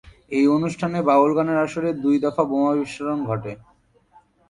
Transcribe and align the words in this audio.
এই 0.31 0.45
অনুষ্ঠানে 0.47 0.99
বাউল 1.01 1.31
গানের 1.37 1.57
আসরে 1.65 1.89
দুই 2.03 2.15
দফা 2.23 2.43
বোমা 2.43 2.71
বিস্ফোরণ 2.79 3.19
ঘটে। 3.25 3.51